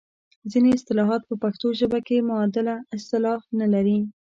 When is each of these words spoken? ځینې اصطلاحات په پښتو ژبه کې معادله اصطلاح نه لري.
ځینې 0.51 0.69
اصطلاحات 0.77 1.21
په 1.29 1.35
پښتو 1.43 1.67
ژبه 1.79 1.99
کې 2.07 2.25
معادله 2.29 2.75
اصطلاح 2.97 3.39
نه 3.59 3.67
لري. 3.73 3.97